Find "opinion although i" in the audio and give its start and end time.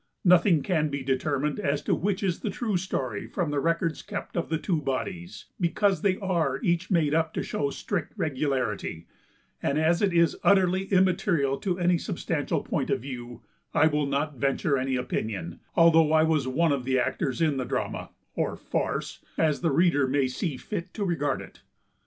14.95-16.23